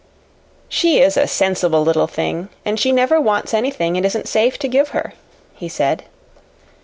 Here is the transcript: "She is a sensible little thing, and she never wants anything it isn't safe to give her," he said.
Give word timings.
"She 0.67 0.99
is 0.99 1.15
a 1.15 1.27
sensible 1.27 1.83
little 1.83 2.07
thing, 2.07 2.49
and 2.65 2.79
she 2.79 2.91
never 2.91 3.21
wants 3.21 3.53
anything 3.53 3.95
it 3.95 4.03
isn't 4.03 4.27
safe 4.27 4.57
to 4.57 4.67
give 4.67 4.89
her," 4.97 5.13
he 5.53 5.69
said. 5.69 6.05